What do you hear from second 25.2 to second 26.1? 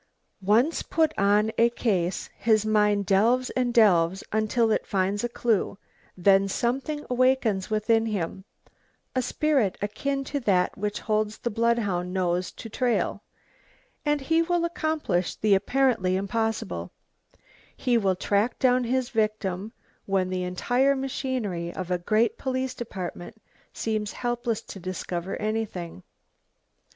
anything.